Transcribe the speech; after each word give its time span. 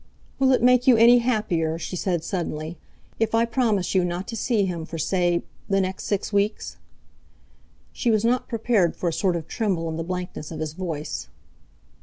"Will 0.39 0.51
it 0.51 0.63
make 0.63 0.87
you 0.87 0.97
any 0.97 1.19
happier," 1.19 1.77
she 1.77 1.95
said 1.95 2.23
suddenly, 2.23 2.79
"if 3.19 3.35
I 3.35 3.45
promise 3.45 3.93
you 3.93 4.03
not 4.03 4.27
to 4.29 4.35
see 4.35 4.65
him 4.65 4.83
for 4.83 4.97
say—the 4.97 5.79
next 5.79 6.05
six 6.05 6.33
weeks?" 6.33 6.77
She 7.93 8.09
was 8.09 8.25
not 8.25 8.47
prepared 8.49 8.95
for 8.95 9.09
a 9.09 9.13
sort 9.13 9.35
of 9.35 9.47
tremble 9.47 9.87
in 9.89 9.97
the 9.97 10.03
blankness 10.03 10.49
of 10.49 10.59
his 10.59 10.73
voice. 10.73 11.27